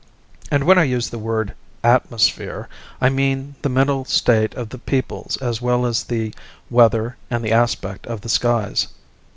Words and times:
And 0.49 0.63
when 0.63 0.79
I 0.79 0.85
use 0.85 1.11
the 1.11 1.19
word 1.19 1.53
"atmosphere" 1.83 2.67
I 2.99 3.09
mean 3.09 3.53
the 3.61 3.69
mental 3.69 4.03
state 4.03 4.55
of 4.55 4.69
the 4.69 4.79
peoples 4.79 5.37
as 5.37 5.61
well 5.61 5.85
as 5.85 6.03
the 6.05 6.33
weather 6.71 7.17
and 7.29 7.45
the 7.45 7.51
aspect 7.51 8.07
of 8.07 8.21
the 8.21 8.29
skies. 8.29 8.87